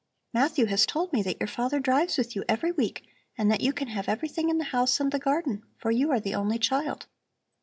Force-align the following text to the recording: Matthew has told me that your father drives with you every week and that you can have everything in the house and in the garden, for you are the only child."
Matthew 0.33 0.65
has 0.65 0.87
told 0.87 1.13
me 1.13 1.21
that 1.21 1.39
your 1.39 1.45
father 1.45 1.79
drives 1.79 2.17
with 2.17 2.35
you 2.35 2.43
every 2.49 2.71
week 2.71 3.05
and 3.37 3.51
that 3.51 3.61
you 3.61 3.71
can 3.71 3.87
have 3.89 4.09
everything 4.09 4.49
in 4.49 4.57
the 4.57 4.63
house 4.73 4.99
and 4.99 5.05
in 5.05 5.11
the 5.19 5.23
garden, 5.23 5.61
for 5.77 5.91
you 5.91 6.09
are 6.09 6.19
the 6.19 6.33
only 6.33 6.57
child." 6.57 7.05